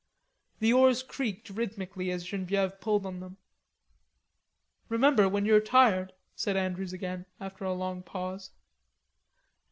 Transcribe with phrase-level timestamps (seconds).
[0.57, 3.37] The oars creaked rhythmically as Genevieve pulled on them.
[4.89, 8.49] "Remember, when you are tired," said Andrews again after a long pause.